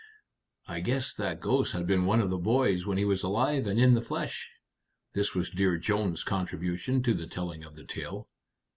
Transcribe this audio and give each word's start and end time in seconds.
"I 0.65 0.79
guess 0.79 1.13
that 1.13 1.39
ghost 1.39 1.73
had 1.73 1.85
been 1.85 2.05
one 2.07 2.21
of 2.21 2.31
the 2.31 2.39
boys 2.39 2.87
when 2.87 2.97
he 2.97 3.05
was 3.05 3.21
alive 3.21 3.67
and 3.67 3.79
in 3.79 3.93
the 3.93 4.01
flesh." 4.01 4.49
This 5.13 5.35
was 5.35 5.51
Dear 5.51 5.77
Jones's 5.77 6.23
contribution 6.23 7.03
to 7.03 7.13
the 7.13 7.27
telling 7.27 7.63
of 7.63 7.75
the 7.75 7.85
tale. 7.85 8.27